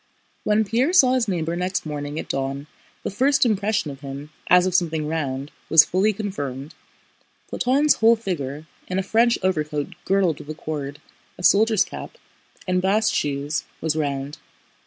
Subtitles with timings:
[0.43, 2.65] When Pierre saw his neighbor next morning at dawn
[3.03, 6.73] the first impression of him, as of something round, was fully confirmed:
[7.51, 10.99] Platón's whole figure—in a French overcoat girdled with a cord,
[11.37, 12.17] a soldier's cap,
[12.67, 14.39] and bast shoes—was round.